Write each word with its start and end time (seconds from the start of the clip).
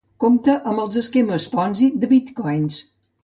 Compte 0.21 0.53
amb 0.71 0.81
els 0.83 0.97
esquemes 1.01 1.45
Ponzi 1.53 1.91
de 2.05 2.11
bitcoins. 2.17 2.81